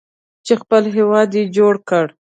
[0.45, 2.05] چې خپل هیواد یې جوړ کړ.